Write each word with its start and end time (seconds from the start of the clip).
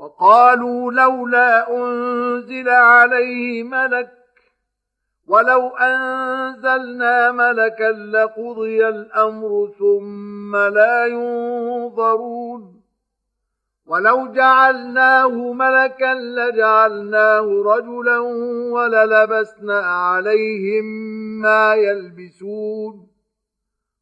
وقالوا 0.00 0.92
لولا 0.92 1.76
أنزل 1.76 2.68
عليه 2.68 3.62
ملك 3.62 4.10
ولو 5.26 5.68
أنزلنا 5.68 7.32
ملكا 7.32 7.92
لقضي 7.92 8.88
الأمر 8.88 9.72
ثم 9.78 10.56
لا 10.56 11.06
ينظرون 11.06 12.82
ولو 13.86 14.32
جعلناه 14.32 15.52
ملكا 15.52 16.14
لجعلناه 16.14 17.62
رجلا 17.64 18.18
وللبسنا 18.72 19.80
عليهم 19.80 20.84
ما 21.42 21.74
يلبسون 21.74 23.09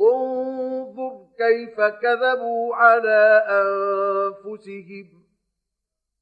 انظر 0.00 1.18
كيف 1.38 1.80
كذبوا 1.80 2.74
على 2.76 3.42
انفسهم 4.46 5.06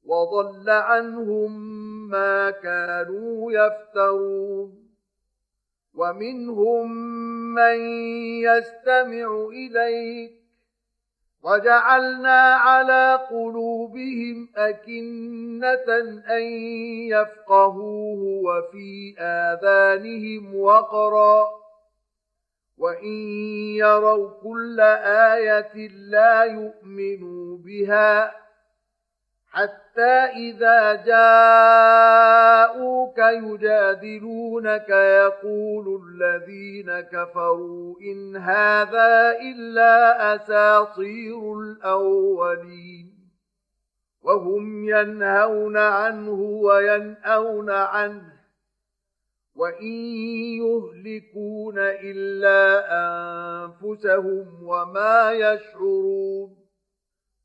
وضل 0.03 0.69
عنهم 0.69 1.59
ما 2.09 2.51
كانوا 2.51 3.51
يفترون 3.51 4.85
ومنهم 5.93 6.91
من 7.55 7.79
يستمع 8.41 9.49
اليك 9.53 10.31
وجعلنا 11.43 12.41
على 12.55 13.19
قلوبهم 13.29 14.49
أكنة 14.55 15.97
أن 16.29 16.43
يفقهوه 17.11 18.41
وفي 18.43 19.15
آذانهم 19.19 20.55
وقرا 20.59 21.64
وان 22.77 23.05
يروا 23.75 24.31
كل 24.43 24.79
ايه 24.79 25.87
لا 25.89 26.43
يؤمنوا 26.43 27.57
بها 27.57 28.31
حتى 29.51 30.25
اذا 30.35 30.93
جاءوك 30.93 33.17
يجادلونك 33.17 34.89
يقول 34.89 36.01
الذين 36.07 36.99
كفروا 36.99 37.95
ان 38.01 38.35
هذا 38.37 39.37
الا 39.41 40.35
اساطير 40.35 41.59
الاولين 41.59 43.15
وهم 44.21 44.83
ينهون 44.89 45.77
عنه 45.77 46.31
ويناون 46.31 47.69
عنه 47.69 48.34
وان 49.55 49.87
يهلكون 50.61 51.75
الا 51.77 52.85
انفسهم 52.91 54.47
وما 54.63 55.31
يشعرون 55.31 56.55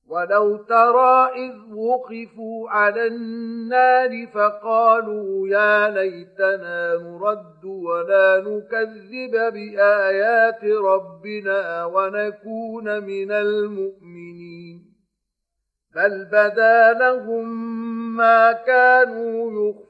ولو 0.08 0.56
ترى 0.56 1.30
اذ 1.36 1.72
وقفوا 1.74 2.70
على 2.70 3.06
النار 3.06 4.26
فقالوا 4.26 5.48
يا 5.48 5.88
ليتنا 5.90 6.94
نرد 6.96 7.64
ولا 7.64 8.42
نكذب 8.46 9.52
بايات 9.52 10.64
ربنا 10.64 11.84
ونكون 11.84 13.04
من 13.04 13.32
المؤمنين 13.32 14.82
بل 15.94 16.24
بدا 16.24 16.92
لهم 16.92 17.46
ما 18.16 18.52
كانوا 18.52 19.52
يخفون 19.52 19.89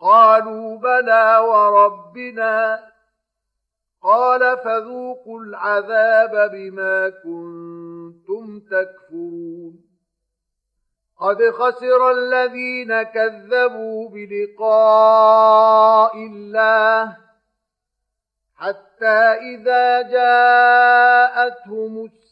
قالوا 0.00 0.78
بلى 0.78 1.36
وربنا 1.38 2.80
قال 4.02 4.58
فذوقوا 4.58 5.40
العذاب 5.40 6.50
بما 6.50 7.08
كنتم 7.08 8.60
تكفرون 8.60 9.86
قد 11.18 11.50
خسر 11.50 12.10
الذين 12.10 13.02
كذبوا 13.02 14.08
بلقاء 14.08 16.16
الله 16.16 17.16
حتى 18.56 19.06
اذا 19.40 20.02
جاءتهم 20.02 22.08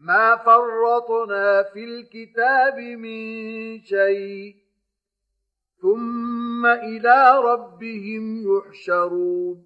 ما 0.00 0.36
فرطنا 0.36 1.62
في 1.62 1.84
الكتاب 1.84 2.78
من 2.78 3.80
شيء 3.84 4.54
ثم 5.82 6.66
الى 6.66 7.40
ربهم 7.44 8.44
يحشرون 8.56 9.64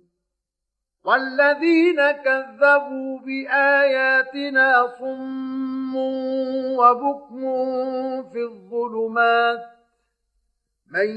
والذين 1.04 2.10
كذبوا 2.10 3.18
باياتنا 3.18 4.94
صم 4.98 5.96
وبكم 6.78 7.42
في 8.30 8.38
الظلمات 8.42 9.60
من 10.92 11.08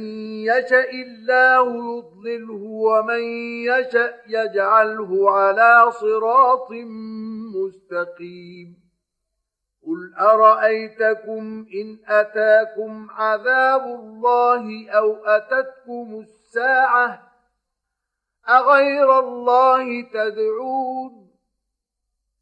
يشا 0.44 0.90
الله 0.92 1.68
يضلله 1.98 2.64
ومن 2.72 3.22
يشا 3.64 4.14
يجعله 4.28 5.32
على 5.32 5.92
صراط 5.92 6.68
مستقيم 7.56 8.85
قل 9.88 10.14
ارايتكم 10.20 11.66
ان 11.74 11.98
اتاكم 12.08 13.08
عذاب 13.12 13.82
الله 13.86 14.90
او 14.90 15.16
اتتكم 15.26 16.20
الساعه 16.28 17.32
اغير 18.50 19.20
الله 19.20 20.02
تدعون 20.14 21.30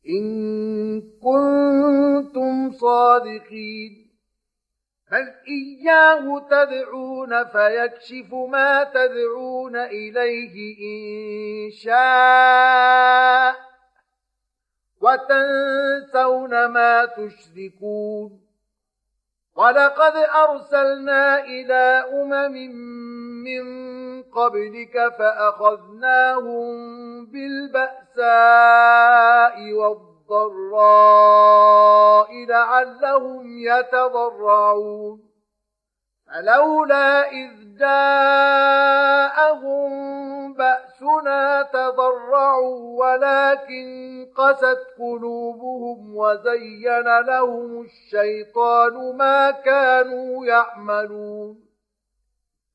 ان 0.10 1.02
كنتم 1.02 2.72
صادقين 2.72 4.04
بل 5.12 5.32
اياه 5.48 6.40
تدعون 6.40 7.44
فيكشف 7.44 8.34
ما 8.34 8.84
تدعون 8.84 9.76
اليه 9.76 10.56
ان 10.60 11.72
شاء 11.72 13.73
وتنسون 15.04 16.66
ما 16.66 17.06
تشركون 17.06 18.40
ولقد 19.56 20.14
ارسلنا 20.16 21.40
الى 21.40 22.06
امم 22.14 22.54
من 23.44 23.64
قبلك 24.24 25.14
فاخذناهم 25.20 26.72
بالباساء 27.26 29.74
والضراء 29.74 32.46
لعلهم 32.48 33.58
يتضرعون 33.60 35.24
فلولا 36.28 37.32
إذ 37.32 37.52
جاءهم 37.80 39.90
بأسنا 40.54 41.62
تضرعوا 41.74 42.76
ولكن 43.04 44.13
قست 44.36 44.78
قلوبهم 45.00 46.16
وزين 46.16 47.04
لهم 47.28 47.82
الشيطان 47.82 49.16
ما 49.18 49.52
كانوا 49.52 50.46
يعملون 50.46 51.58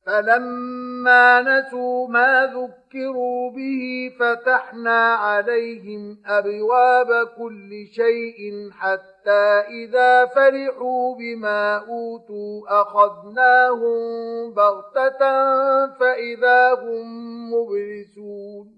فلما 0.06 1.40
نسوا 1.40 2.08
ما 2.08 2.46
ذكروا 2.46 3.50
به 3.50 4.10
فتحنا 4.20 5.14
عليهم 5.14 6.22
ابواب 6.26 7.26
كل 7.28 7.86
شيء 7.92 8.70
حتى 8.72 9.60
اذا 9.68 10.26
فرحوا 10.26 11.14
بما 11.14 11.76
اوتوا 11.88 12.82
اخذناهم 12.82 14.00
بغته 14.54 15.20
فاذا 16.00 16.74
هم 16.74 17.08
مبلسون 17.52 18.77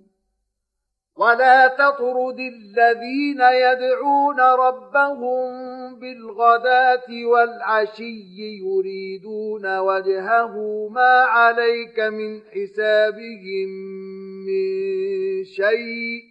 ولا 1.17 1.67
تطرد 1.67 2.37
الذين 2.39 3.41
يدعون 3.41 4.39
ربهم 4.39 5.45
بالغداة 5.99 7.25
والعشي 7.25 8.23
يريدون 8.59 9.77
وجهه 9.77 10.87
ما 10.91 11.21
عليك 11.23 11.99
من 11.99 12.41
حسابهم 12.53 13.69
من 14.45 15.43
شيء 15.43 16.30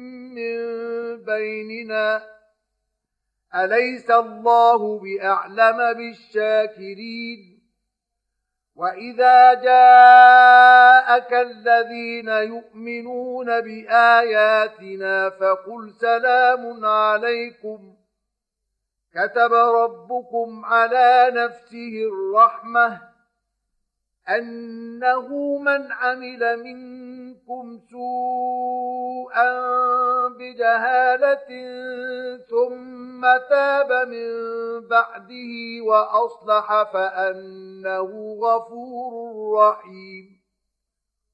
من 0.35 1.23
بيننا 1.23 2.23
اليس 3.55 4.11
الله 4.11 4.99
باعلم 4.99 5.77
بالشاكرين 5.97 7.61
واذا 8.75 9.53
جاءك 9.53 11.33
الذين 11.33 12.27
يؤمنون 12.27 13.45
باياتنا 13.61 15.29
فقل 15.29 15.91
سلام 15.91 16.85
عليكم 16.85 17.93
كتب 19.13 19.53
ربكم 19.53 20.65
على 20.65 21.31
نفسه 21.35 21.91
الرحمه 22.13 23.01
انه 24.29 25.57
من 25.57 25.91
عمل 25.91 26.59
منكم 26.63 27.79
سوءا 27.91 29.81
بجهالة 30.41 31.45
ثم 32.37 33.21
تاب 33.49 34.07
من 34.07 34.31
بعده 34.87 35.47
وأصلح 35.81 36.83
فأنه 36.93 38.37
غفور 38.41 39.13
رحيم 39.59 40.41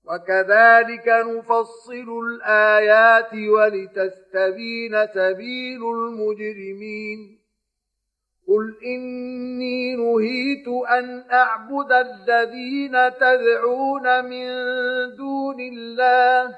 وكذلك 0.05 1.07
نفصل 1.07 2.09
الآيات 2.27 3.33
ولتستبين 3.33 5.07
سبيل 5.13 5.79
المجرمين 5.81 7.39
قل 8.47 8.75
إني 8.85 9.95
نهيت 9.95 10.67
أن 10.67 11.25
أعبد 11.31 11.91
الذين 11.91 13.13
تدعون 13.19 14.25
من 14.25 14.47
دون 15.15 15.59
الله 15.59 16.57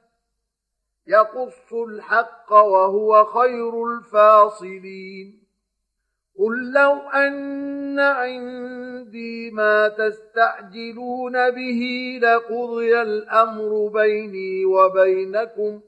يقص 1.07 1.73
الحق 1.73 2.51
وهو 2.53 3.25
خير 3.25 3.85
الفاصلين 3.87 5.41
قل 6.39 6.71
لو 6.73 6.93
ان 7.09 7.99
عندي 7.99 9.51
ما 9.51 9.87
تستعجلون 9.87 11.33
به 11.51 12.19
لقضي 12.23 13.01
الامر 13.01 13.87
بيني 13.93 14.65
وبينكم 14.65 15.81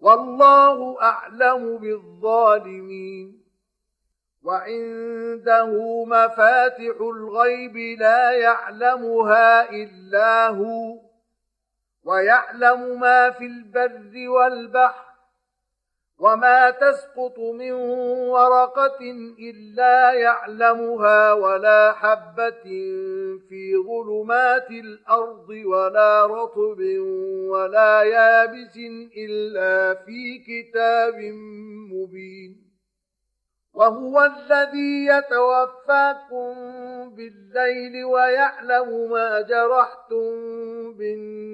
والله 0.00 1.02
اعلم 1.02 1.76
بالظالمين 1.78 3.44
وعنده 4.42 6.04
مفاتح 6.04 6.96
الغيب 7.00 7.76
لا 7.76 8.30
يعلمها 8.30 9.70
الا 9.70 10.48
هو 10.48 11.03
ويعلم 12.04 13.00
ما 13.00 13.30
في 13.30 13.46
البر 13.46 14.28
والبحر 14.28 15.04
وما 16.18 16.70
تسقط 16.70 17.38
من 17.38 17.72
ورقة 18.28 18.98
إلا 19.38 20.12
يعلمها 20.12 21.32
ولا 21.32 21.92
حبة 21.92 22.62
في 23.48 23.72
ظلمات 23.86 24.70
الأرض 24.70 25.48
ولا 25.48 26.26
رطب 26.26 26.78
ولا 27.48 28.02
يابس 28.02 28.76
إلا 29.16 29.94
في 29.94 30.38
كتاب 30.38 31.16
مبين 31.92 32.64
وهو 33.74 34.24
الذي 34.24 35.06
يتوفاكم 35.06 36.54
بالليل 37.14 38.04
ويعلم 38.04 39.10
ما 39.10 39.40
جرحتم 39.40 40.30
بالنسبة 40.94 41.53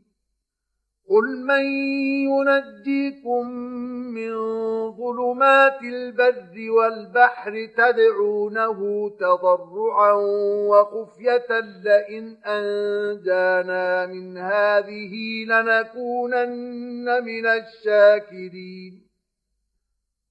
قل 1.11 1.45
من 1.45 1.65
ينجيكم 2.31 3.49
من 4.15 4.33
ظلمات 4.91 5.81
البر 5.81 6.71
والبحر 6.77 7.67
تدعونه 7.77 9.09
تضرعا 9.19 10.11
وخفية 10.71 11.59
لئن 11.83 12.37
أنجانا 12.45 14.05
من 14.05 14.37
هذه 14.37 15.45
لنكونن 15.47 17.23
من 17.23 17.45
الشاكرين 17.45 19.10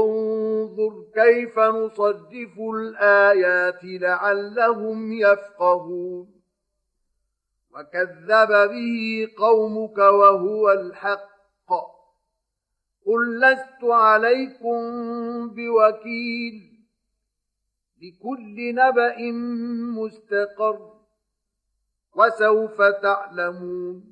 انظر 0.00 1.04
كيف 1.14 1.58
نصدف 1.58 2.58
الايات 2.74 3.80
لعلهم 3.84 5.12
يفقهون 5.12 6.42
وكذب 7.70 8.48
به 8.48 9.26
قومك 9.38 9.98
وهو 9.98 10.72
الحق 10.72 11.32
قل 13.06 13.40
لست 13.40 13.84
عليكم 13.84 14.78
بوكيل 15.50 16.72
لكل 18.02 18.74
نبا 18.74 19.18
مستقر 20.00 20.92
وسوف 22.16 22.82
تعلمون 22.82 24.11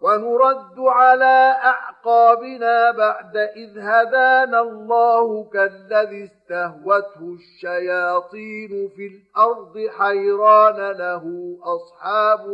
ونرد 0.00 0.78
على 0.78 1.56
أعقابنا 1.64 2.90
بعد 2.90 3.36
إذ 3.36 3.78
هدانا 3.78 4.60
الله 4.60 5.44
كالذي 5.44 6.24
استهوته 6.24 7.20
الشياطين 7.38 8.88
في 8.96 9.06
الأرض 9.06 9.78
حيران 9.98 10.90
له 10.96 11.24
أصحاب 11.62 12.46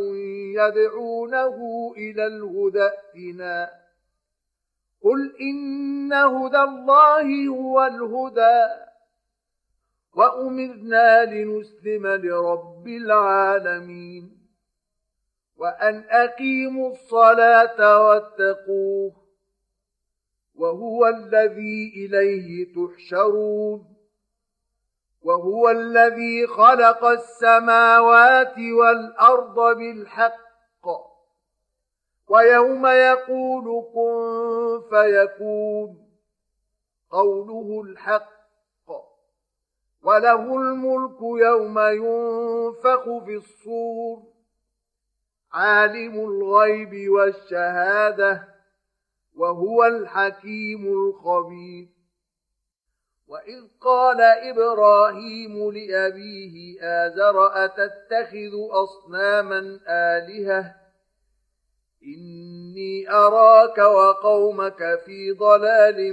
يدعونه 0.57 1.57
إلى 1.97 2.27
الهدى 2.27 2.83
ائتنا 2.89 3.71
قل 5.03 5.37
إن 5.41 6.13
هدى 6.13 6.61
الله 6.61 7.47
هو 7.49 7.85
الهدى 7.85 8.65
وأمرنا 10.15 11.25
لنسلم 11.25 12.07
لرب 12.07 12.89
العالمين 12.89 14.42
وأن 15.63 16.05
أقيموا 16.11 16.91
الصلاة 16.91 17.99
واتقوه 18.03 19.13
وهو 20.55 21.07
الذي 21.07 21.93
إليه 21.97 22.67
تحشرون 22.75 23.97
وهو 25.23 25.71
الذي 25.71 26.47
خلق 26.47 27.05
السماوات 27.05 28.59
والأرض 28.59 29.77
بالحق 29.77 30.87
ويوم 32.29 32.87
يقول 32.87 33.67
كن 33.95 34.83
فيكون 34.91 36.09
قوله 37.11 37.83
الحق 37.91 38.33
وله 40.03 40.57
الملك 40.57 41.19
يوم 41.23 41.79
ينفخ 41.79 43.25
في 43.25 43.35
الصور 43.37 44.32
عالم 45.55 46.15
الغيب 46.15 47.09
والشهاده 47.11 48.49
وهو 49.37 49.85
الحكيم 49.85 50.87
الخبير 50.87 51.89
واذ 53.29 53.61
قال 53.81 54.21
ابراهيم 54.21 55.73
لابيه 55.73 56.79
ازر 56.83 57.65
اتتخذ 57.65 58.53
اصناما 58.71 59.79
الهه 59.89 60.75
اني 62.03 63.11
اراك 63.11 63.79
وقومك 63.79 65.01
في 65.07 65.33
ضلال 65.33 66.13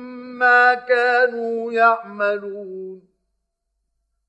ما 0.41 0.73
كانوا 0.73 1.71
يعملون 1.73 3.01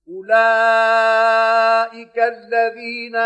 اولئك 0.09 2.19
الذين 2.19 3.17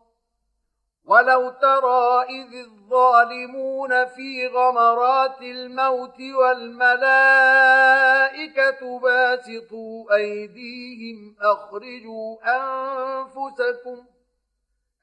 ولو 1.05 1.49
ترى 1.49 2.21
إذ 2.23 2.53
الظالمون 2.59 4.05
في 4.05 4.47
غمرات 4.47 5.41
الموت 5.41 6.21
والملائكة 6.35 8.99
باسطوا 8.99 10.15
أيديهم 10.15 11.35
أخرجوا 11.41 12.37
أنفسكم 12.43 14.03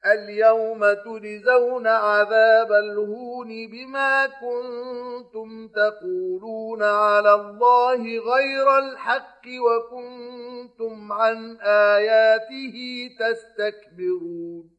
اليوم 0.05 0.93
تجزون 0.93 1.87
عذاب 1.87 2.71
الهون 2.71 3.47
بما 3.47 4.25
كنتم 4.25 5.67
تقولون 5.67 6.83
على 6.83 7.33
الله 7.33 8.17
غير 8.35 8.77
الحق 8.77 9.43
وكنتم 9.61 11.13
عن 11.13 11.57
آياته 11.61 13.09
تستكبرون 13.19 14.78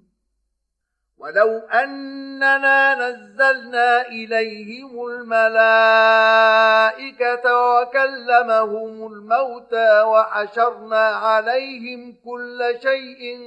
ولو 1.21 1.57
أننا 1.59 2.95
نزلنا 2.95 4.01
إليهم 4.07 5.05
الملائكة 5.05 7.79
وكلمهم 7.79 9.07
الموتى 9.13 10.01
وحشرنا 10.01 11.07
عليهم 11.07 12.15
كل 12.25 12.77
شيء 12.83 13.37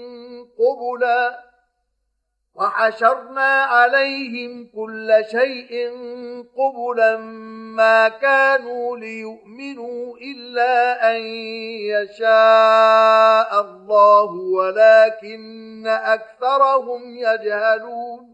قبلاً 0.59 1.54
وحشرنا 2.57 3.63
عليهم 3.63 4.69
كل 4.77 5.25
شيء 5.31 5.89
قبلا 6.57 7.17
ما 7.77 8.09
كانوا 8.09 8.97
ليؤمنوا 8.97 10.17
الا 10.17 11.11
ان 11.17 11.23
يشاء 11.81 13.61
الله 13.61 14.29
ولكن 14.33 15.87
اكثرهم 15.87 17.17
يجهلون 17.17 18.34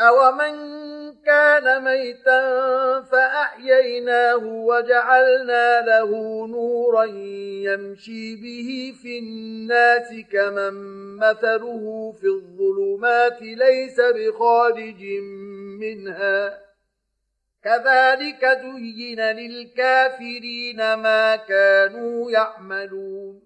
أومن 0.00 0.54
كان 1.26 1.84
ميتا 1.84 2.40
فأحييناه 3.02 4.36
وجعلنا 4.46 5.80
له 5.80 6.12
نورا 6.46 7.04
يمشي 7.66 8.36
به 8.36 8.94
في 9.02 9.18
الناس 9.18 10.08
كمن 10.32 10.74
مثله 11.16 12.12
في 12.20 12.26
الظلمات 12.26 13.42
ليس 13.42 14.00
بخارج 14.00 15.02
منها 15.80 16.58
كذلك 17.64 18.58
زين 18.62 19.20
للكافرين 19.20 20.94
ما 20.94 21.36
كانوا 21.36 22.30
يعملون 22.30 23.45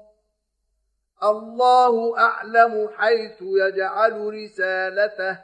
الله 1.23 2.17
اعلم 2.19 2.89
حيث 2.97 3.37
يجعل 3.41 4.27
رسالته 4.33 5.37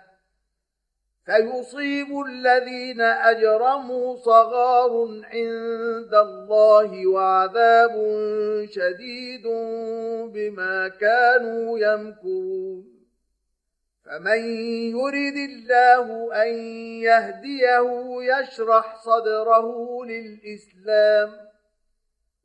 فيصيب 1.26 2.20
الذين 2.28 3.02
اجرموا 3.02 4.16
صغار 4.16 5.22
عند 5.24 6.14
الله 6.14 7.08
وعذاب 7.08 7.92
شديد 8.72 9.48
بما 10.34 10.88
كانوا 10.88 11.80
يمكرون 11.80 12.98
فمن 14.06 14.46
يرد 14.92 15.38
الله 15.50 16.34
ان 16.44 16.54
يهديه 17.04 18.04
يشرح 18.22 18.96
صدره 19.02 19.86
للاسلام 20.06 21.47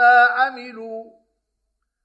عما 0.00 0.18
عملوا 0.26 1.04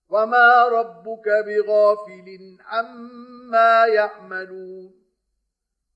وما 0.09 0.63
ربك 0.63 1.29
بغافل 1.47 2.57
عما 2.65 3.85
يعملون 3.85 4.91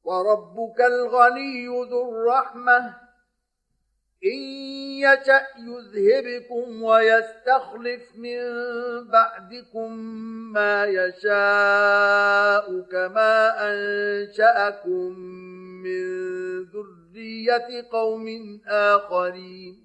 وربك 0.03 0.81
الغني 0.81 1.67
ذو 1.67 2.09
الرحمه 2.11 2.97
إن 4.25 4.39
يشأ 4.99 5.41
يذهبكم 5.57 6.83
ويستخلف 6.83 8.01
من 8.15 8.41
بعدكم 9.07 9.93
ما 10.53 10.85
يشاء 10.85 12.79
كما 12.81 13.55
أنشأكم 13.71 15.15
من 15.83 16.01
ذرية 16.63 17.89
قوم 17.91 18.61
آخرين 18.67 19.84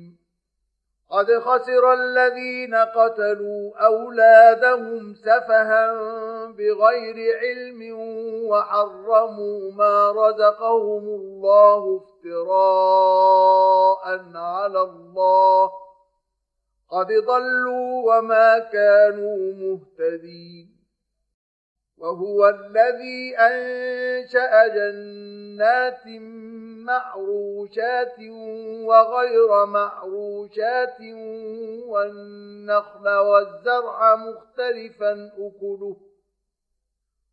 قد 1.11 1.39
خسر 1.39 1.93
الذين 1.93 2.75
قتلوا 2.75 3.71
اولادهم 3.85 5.13
سفها 5.15 5.93
بغير 6.47 7.37
علم 7.39 7.81
وحرموا 8.49 9.71
ما 9.71 10.11
رزقهم 10.11 11.07
الله 11.09 12.01
افتراء 12.03 14.19
على 14.35 14.81
الله 14.81 15.71
قد 16.89 17.07
ضلوا 17.07 18.15
وما 18.17 18.59
كانوا 18.59 19.53
مهتدين 19.53 20.71
وهو 21.97 22.49
الذي 22.49 23.35
انشا 23.37 24.67
جنات 24.67 26.05
من 26.05 26.50
معروشات 26.85 28.19
وغير 28.87 29.65
معروشات 29.65 30.99
والنخل 31.87 33.07
والزرع 33.09 34.15
مختلفا 34.15 35.31
أكله 35.37 35.95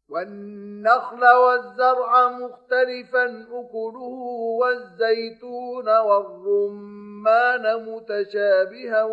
والنخل 0.09 1.26
والزرع 1.28 2.28
مختلفا 2.30 3.24
أكله 3.42 4.18
والزيتون 4.61 5.88
والرمان 5.99 7.90
متشابها 7.94 9.05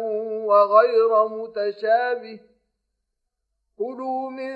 وغير 0.50 1.28
متشابه 1.28 2.40
كلوا 3.78 4.30
من 4.30 4.56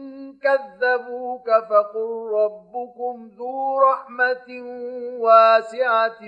كذبوك 0.43 1.49
فقل 1.69 2.29
ربكم 2.33 3.29
ذو 3.37 3.79
رحمة 3.79 4.49
واسعة 5.19 6.21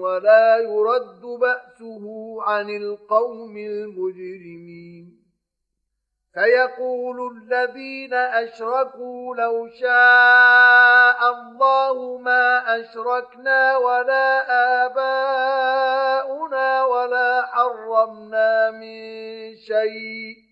ولا 0.00 0.56
يرد 0.58 1.20
بأسه 1.22 2.04
عن 2.42 2.70
القوم 2.70 3.56
المجرمين 3.56 5.22
فيقول 6.34 7.36
الذين 7.36 8.14
أشركوا 8.14 9.36
لو 9.36 9.68
شاء 9.68 11.18
الله 11.32 12.18
ما 12.18 12.76
أشركنا 12.80 13.76
ولا 13.76 14.42
آباؤنا 14.86 16.84
ولا 16.84 17.46
حرمنا 17.46 18.70
من 18.70 19.56
شيء 19.56 20.51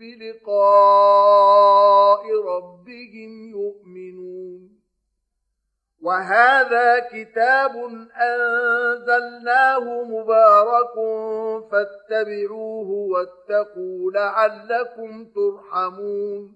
بلقاء 0.00 2.22
ربهم 2.46 3.48
يؤمنون 3.48 4.70
وهذا 6.02 7.06
كتاب 7.12 7.70
انزلناه 8.16 10.02
مبارك 10.02 10.94
فاتبعوه 11.70 12.90
واتقوا 12.90 14.10
لعلكم 14.12 15.24
ترحمون 15.24 16.55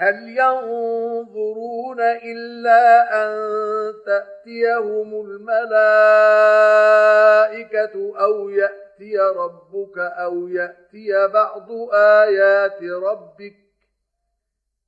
هل 0.00 0.28
ينظرون 0.28 2.00
الا 2.00 3.10
ان 3.24 3.32
تاتيهم 4.06 5.20
الملائكه 5.20 8.18
او 8.18 8.48
ياتي 8.48 9.18
ربك 9.18 9.98
او 9.98 10.48
ياتي 10.48 11.28
بعض 11.28 11.66
ايات 11.92 12.82
ربك 12.82 13.54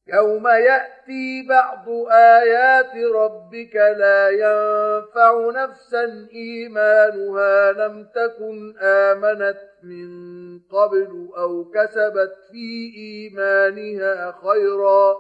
يوم 0.07 0.49
ياتي 0.49 1.47
بعض 1.49 1.85
ايات 2.13 2.97
ربك 3.15 3.77
لا 3.77 4.29
ينفع 4.29 5.51
نفسا 5.51 6.29
ايمانها 6.35 7.73
لم 7.73 8.09
تكن 8.15 8.77
امنت 8.81 9.59
من 9.85 10.59
قبل 10.70 11.28
أو 11.37 11.64
كسبت 11.64 12.35
في 12.53 12.93
إيمانها 12.97 14.39
خيرا 14.43 15.14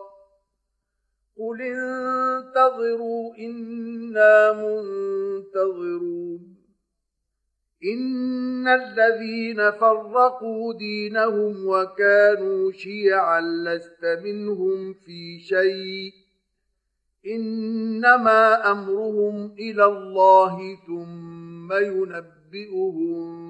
قل 1.38 1.62
انتظروا 1.62 3.36
إنا 3.38 4.52
منتظرون 4.52 6.56
إن 7.84 8.68
الذين 8.68 9.70
فرقوا 9.70 10.72
دينهم 10.74 11.66
وكانوا 11.66 12.72
شيعا 12.72 13.40
لست 13.40 14.04
منهم 14.24 14.92
في 14.92 15.38
شيء 15.38 16.12
إنما 17.26 18.70
أمرهم 18.70 19.54
إلى 19.58 19.84
الله 19.84 20.76
ثم 20.86 21.72
ينبئهم 21.72 23.49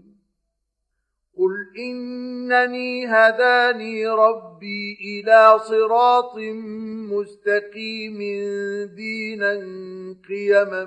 قل 1.41 1.67
انني 1.79 3.05
هداني 3.07 4.07
ربي 4.07 4.93
الى 5.01 5.59
صراط 5.59 6.37
مستقيم 7.11 8.17
دينا 8.95 9.51
قيما 10.29 10.85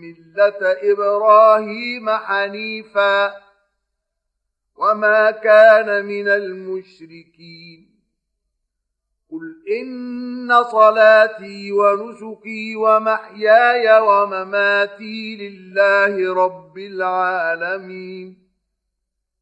مله 0.00 0.72
ابراهيم 0.92 2.10
حنيفا 2.10 3.34
وما 4.76 5.30
كان 5.30 6.04
من 6.06 6.28
المشركين 6.28 7.90
قل 9.30 9.64
ان 9.80 10.52
صلاتي 10.72 11.72
ونسكي 11.72 12.76
ومحياي 12.76 14.00
ومماتي 14.00 15.36
لله 15.40 16.34
رب 16.44 16.78
العالمين 16.78 18.41